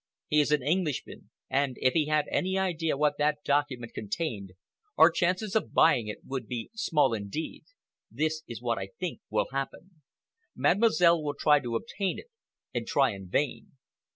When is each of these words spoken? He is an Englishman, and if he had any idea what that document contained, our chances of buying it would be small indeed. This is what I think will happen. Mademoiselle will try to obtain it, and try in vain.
He 0.29 0.39
is 0.39 0.51
an 0.51 0.63
Englishman, 0.63 1.29
and 1.47 1.77
if 1.79 1.93
he 1.93 2.07
had 2.07 2.25
any 2.31 2.57
idea 2.57 2.97
what 2.97 3.19
that 3.19 3.43
document 3.45 3.93
contained, 3.93 4.53
our 4.97 5.11
chances 5.11 5.55
of 5.55 5.75
buying 5.75 6.07
it 6.07 6.25
would 6.25 6.47
be 6.47 6.71
small 6.73 7.13
indeed. 7.13 7.65
This 8.09 8.41
is 8.47 8.63
what 8.63 8.79
I 8.79 8.87
think 8.99 9.21
will 9.29 9.49
happen. 9.51 10.01
Mademoiselle 10.55 11.21
will 11.21 11.35
try 11.35 11.59
to 11.59 11.75
obtain 11.75 12.17
it, 12.17 12.31
and 12.73 12.87
try 12.87 13.11
in 13.11 13.29
vain. 13.29 13.73